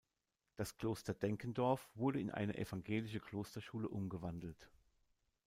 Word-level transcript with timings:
Das 0.55 0.77
Kloster 0.77 1.13
Denkendorf 1.13 1.87
wurde 1.93 2.19
in 2.19 2.31
eine 2.31 2.57
evangelische 2.57 3.19
Klosterschule 3.19 3.87
umgewandelt. 3.87 4.71